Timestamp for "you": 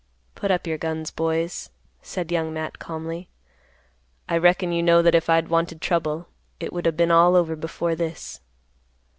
4.71-4.81